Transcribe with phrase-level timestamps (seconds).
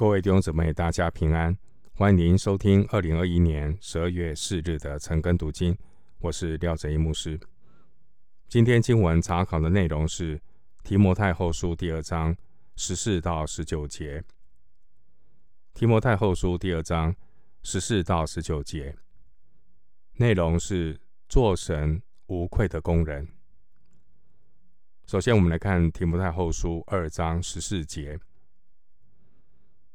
[0.00, 1.54] 各位弟兄姊妹，大家平安！
[1.92, 5.76] 欢迎您收听二零二一年十二月四日的晨更读经，
[6.20, 7.38] 我是廖哲一牧师。
[8.48, 10.40] 今天经文查考的内容是
[10.82, 12.34] 提摩太后书第二章
[12.76, 14.24] 十四到十九节。
[15.74, 17.14] 提摩太后书第二章
[17.62, 18.96] 十四到十九节
[20.14, 20.98] 内容是
[21.28, 23.28] 做神无愧的工人。
[25.06, 28.18] 首先，我们来看提摩太后书二章十四节。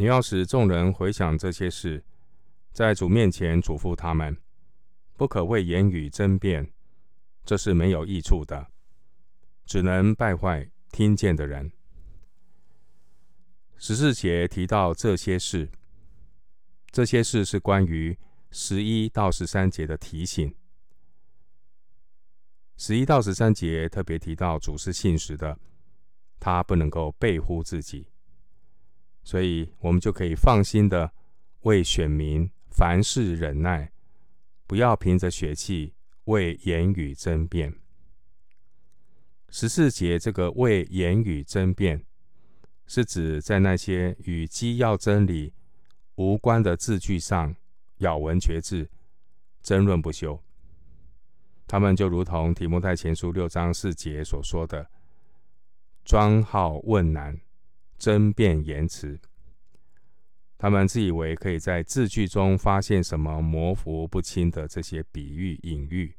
[0.00, 2.04] 你要使众人回想这些事，
[2.72, 4.36] 在主面前嘱咐他们，
[5.14, 6.72] 不可为言语争辩，
[7.44, 8.68] 这是没有益处的，
[9.66, 11.72] 只能败坏听见的人。
[13.76, 15.68] 十四节提到这些事，
[16.92, 18.16] 这些事是关于
[18.52, 20.54] 十一到十三节的提醒。
[22.76, 25.58] 十一到十三节特别提到主是信实的，
[26.38, 28.06] 他不能够背乎自己。
[29.28, 31.12] 所以，我们就可以放心的
[31.60, 33.92] 为选民凡事忍耐，
[34.66, 35.92] 不要凭着血气
[36.24, 37.74] 为言语争辩。
[39.50, 42.02] 十四节这个为言语争辩，
[42.86, 45.52] 是指在那些与基要真理
[46.14, 47.54] 无关的字句上
[47.98, 48.88] 咬文嚼字，
[49.62, 50.42] 争论不休。
[51.66, 54.88] 他们就如同提摩太前书六章四节所说的，
[56.02, 57.38] 专好问难。
[57.98, 59.18] 争辩言辞，
[60.56, 66.14] 他们自以为可以在字句中发现什么模糊不清的这些比喻隐喻，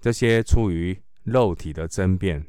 [0.00, 2.46] 这些出于肉体的争辩，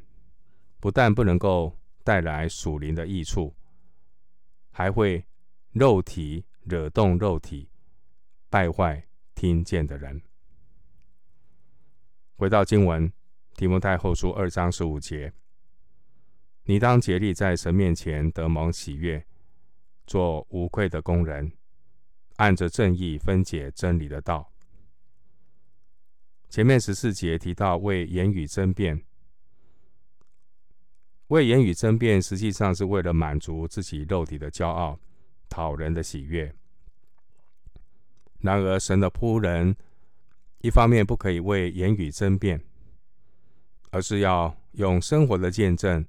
[0.80, 3.54] 不但不能够带来属灵的益处，
[4.70, 5.24] 还会
[5.72, 7.68] 肉体惹动肉体，
[8.48, 10.22] 败坏听见的人。
[12.36, 13.12] 回到经文，
[13.56, 15.32] 提摩太后书二章十五节。
[16.64, 19.24] 你当竭力在神面前得蒙喜悦，
[20.06, 21.52] 做无愧的工人，
[22.36, 24.52] 按着正义分解真理的道。
[26.48, 29.02] 前面十四节提到为言语争辩，
[31.28, 35.00] 为言语争辩，实际上是为了满足自己肉体的骄傲，
[35.48, 36.54] 讨人的喜悦。
[38.40, 39.74] 然而，神的仆人
[40.58, 42.62] 一方面不可以为言语争辩，
[43.90, 46.06] 而是要用生活的见证。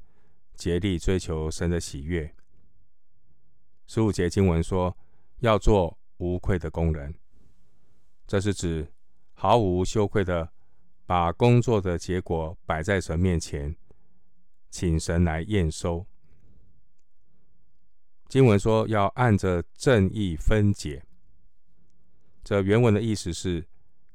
[0.55, 2.33] 竭力追求神的喜悦。
[3.85, 4.97] 十五节经文说，
[5.39, 7.13] 要做无愧的工人，
[8.25, 8.93] 这是指
[9.33, 10.51] 毫无羞愧的
[11.05, 13.75] 把工作的结果摆在神面前，
[14.69, 16.05] 请神来验收。
[18.29, 21.05] 经文说要按着正义分解，
[22.43, 23.67] 这原文的意思是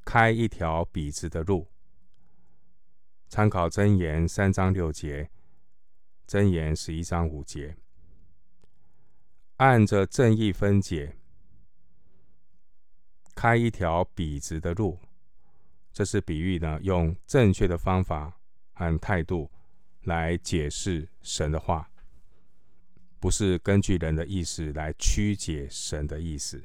[0.05, 1.69] 开一条笔直的路。
[3.29, 5.31] 参考箴言三章六节。
[6.29, 7.75] 箴言十一章五节，
[9.57, 11.17] 按着正义分解，
[13.35, 14.99] 开一条笔直的路，
[15.91, 18.39] 这是比喻呢，用正确的方法
[18.75, 19.51] 和态度
[20.03, 21.91] 来解释神的话，
[23.19, 26.63] 不是根据人的意思来曲解神的意思。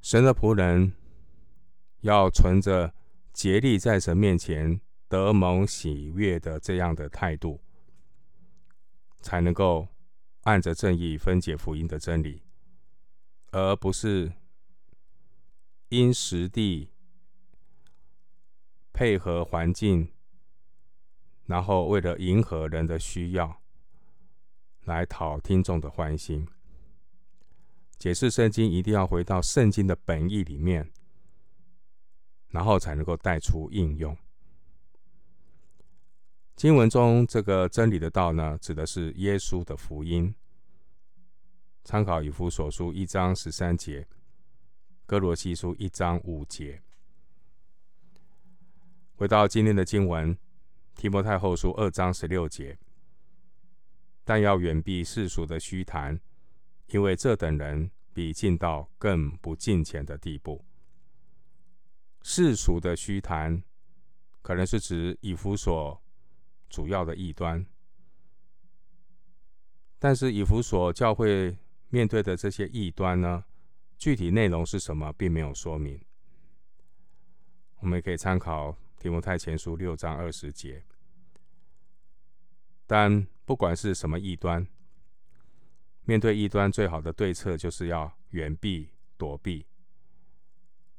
[0.00, 0.94] 神的仆人
[2.00, 2.94] 要存着
[3.34, 4.80] 竭力在神面前。
[5.08, 7.60] 得蒙喜悦的这样的态度，
[9.20, 9.88] 才能够
[10.42, 12.42] 按着正义分解福音的真理，
[13.50, 14.32] 而不是
[15.88, 16.90] 因实地
[18.92, 20.12] 配合环境，
[21.46, 23.62] 然后为了迎合人的需要，
[24.84, 26.46] 来讨听众的欢心。
[27.98, 30.92] 解释圣经一定要回到圣经的本意里面，
[32.48, 34.16] 然后才能够带出应用。
[36.58, 40.34] 经文中这个真理的道呢，指的是耶稣的福音。
[41.84, 44.08] 参考以弗所书一章十三节，
[45.06, 46.82] 哥罗西书一章五节。
[49.14, 50.36] 回到今天的经文，
[50.96, 52.76] 提摩太后书二章十六节，
[54.24, 56.18] 但要远避世俗的虚谈，
[56.88, 60.64] 因为这等人比进道更不进前的地步。
[62.24, 63.62] 世俗的虚谈，
[64.42, 66.02] 可能是指以弗所。
[66.68, 67.64] 主要的异端，
[69.98, 71.56] 但是以弗所教会
[71.88, 73.44] 面对的这些异端呢，
[73.96, 76.00] 具体内容是什么，并没有说明。
[77.80, 80.84] 我们也可以参考提摩太前书六章二十节。
[82.86, 84.66] 但不管是什么异端，
[86.04, 89.66] 面对异端最好的对策就是要远避躲避，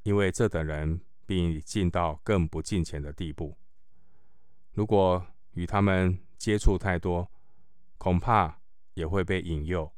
[0.04, 3.58] 因为这等人必进到更不敬虔的地步。
[4.74, 7.30] 如果与他们接触太多，
[7.98, 8.60] 恐怕
[8.94, 9.92] 也会被引诱，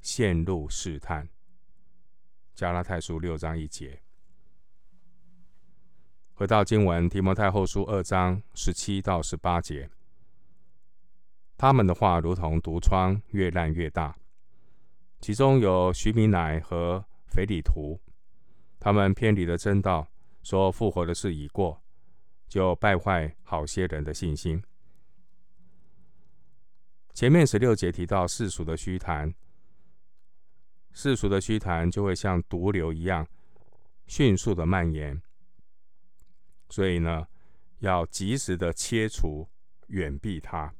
[0.00, 1.28] 陷入试探。
[2.54, 4.02] 加拉太书六章一节。
[6.34, 9.90] 回到经文，提摩太后书二章十七到十八节，
[11.56, 14.16] 他们的话如同毒疮，越烂越大。
[15.20, 18.00] 其中有徐米乃和腓利图，
[18.78, 20.08] 他们偏离了真道，
[20.42, 21.82] 说复活的事已过，
[22.48, 24.62] 就败坏好些人的信心。
[27.12, 29.34] 前面十六节提到世俗的虚谈，
[30.92, 33.26] 世俗的虚谈就会像毒瘤一样
[34.06, 35.20] 迅速的蔓延，
[36.70, 37.26] 所以呢，
[37.80, 39.48] 要及时的切除，
[39.88, 40.74] 远避它。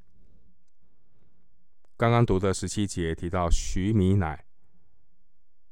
[1.97, 4.47] 刚刚读的十七节提到徐米乃，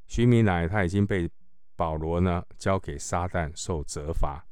[0.07, 1.31] 徐米乃他已经被
[1.75, 4.45] 保罗呢交给撒旦受责罚。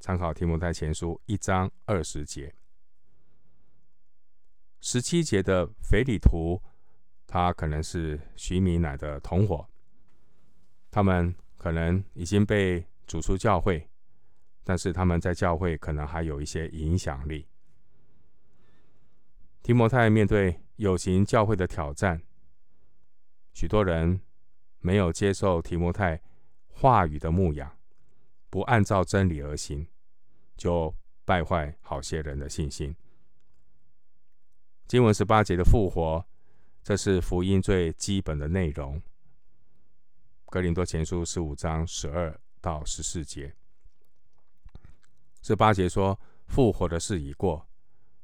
[0.00, 2.52] 参考提摩太前书一章二十节。
[4.84, 6.60] 十七节的腓利图，
[7.24, 9.64] 他可能是徐米乃的同伙，
[10.90, 13.88] 他们可能已经被逐出教会，
[14.64, 17.46] 但是他们在教会可能还有一些影响力。
[19.62, 22.20] 提摩太面对有形教会的挑战，
[23.52, 24.20] 许多人
[24.80, 26.20] 没有接受提摩太
[26.66, 27.78] 话语的牧养，
[28.50, 29.86] 不按照真理而行，
[30.56, 30.92] 就
[31.24, 32.92] 败坏好些人的信心。
[34.92, 36.22] 经文十八节的复活，
[36.82, 39.00] 这是福音最基本的内容。
[40.50, 43.56] 格林多前书十五章十二到十四节，
[45.40, 47.66] 十八节说复活的事已过。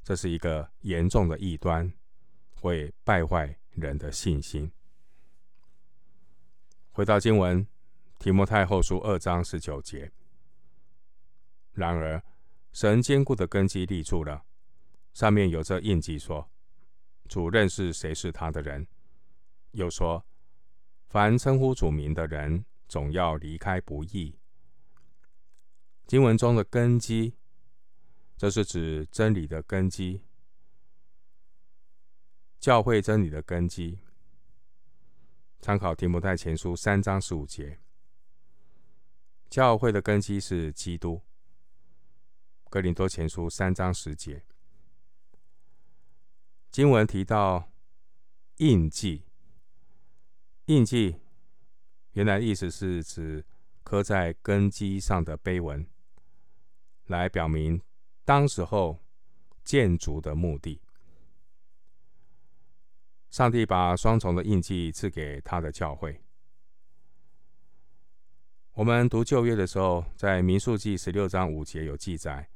[0.03, 1.91] 这是一个严重的异端，
[2.57, 4.71] 会败坏人的信心。
[6.91, 7.67] 回到经文，
[8.19, 10.13] 提摩太后书二章十九节。
[11.73, 12.23] 然而，
[12.75, 14.45] 神坚固的根基立住了，
[15.15, 16.51] 上面有着印记说
[17.29, 18.87] ：“主认识谁是他的人。”
[19.73, 20.27] 又说
[21.09, 24.39] ：“凡称呼主名的人，总要离开不义。”
[26.09, 27.35] 经文中的根基。
[28.41, 30.23] 这是指真理的根基，
[32.61, 33.99] 教会真理的根基。
[35.59, 37.81] 参考提摩太前书三章十五节，
[39.51, 41.21] 教会的根基是基督。
[42.71, 44.45] 哥林多前书三章十节，
[46.79, 47.73] 经文提到
[48.59, 49.25] 印记，
[50.67, 51.17] 印记
[52.13, 53.45] 原来意思是指
[53.83, 55.85] 刻在根基上的碑文，
[57.07, 57.83] 来表明。
[58.25, 59.03] 当时候
[59.65, 60.81] 建筑的目的，
[63.29, 66.23] 上帝把双重的印记赐给他的教会。
[68.75, 72.49] 我们读旧约的时候，在民数记十六章五节有记载，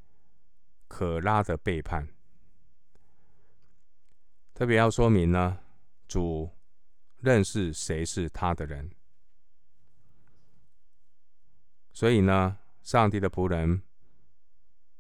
[0.87, 2.07] 可拉的背叛。
[4.63, 5.59] 特别要说明呢，
[6.07, 6.49] 主
[7.19, 8.93] 认识谁是他的人，
[11.93, 13.83] 所以呢，上帝的仆人。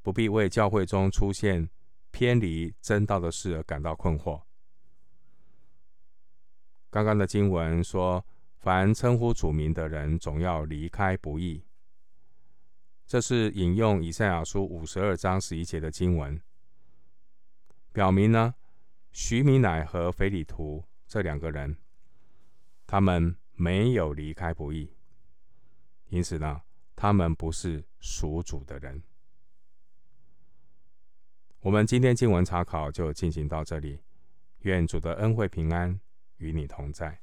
[0.03, 1.71] 不必为教会中出现
[2.11, 4.43] 偏离真道的事而感到困惑。
[6.91, 8.27] 刚刚的经文说
[8.59, 11.63] ：“凡称呼主名的人，总要离开不义。”
[13.07, 16.43] 这是引用以赛亚书五十二章十一节的经文，
[17.93, 18.57] 表明呢，
[19.13, 21.77] 徐米乃和腓里图这两个人，
[22.87, 24.95] 他们没有离开不义，
[26.09, 26.63] 因此呢，
[26.97, 29.03] 他们不是属主的人。
[31.61, 34.01] 我们今天经文查考就进行到这里，
[34.61, 36.01] 愿主的恩惠平安
[36.39, 37.22] 与你同在。